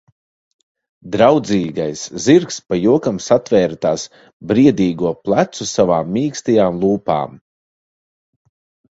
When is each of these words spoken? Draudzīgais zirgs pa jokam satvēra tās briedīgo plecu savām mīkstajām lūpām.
Draudzīgais 1.15 2.05
zirgs 2.23 2.55
pa 2.71 2.79
jokam 2.83 3.19
satvēra 3.25 3.77
tās 3.87 4.05
briedīgo 4.51 5.11
plecu 5.29 5.67
savām 5.73 6.09
mīkstajām 6.15 6.81
lūpām. 6.85 7.37